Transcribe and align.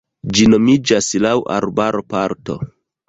Ĝi 0.37 0.45
nomiĝas 0.53 1.09
laŭ 1.25 1.35
arbaro-parto. 1.59 2.57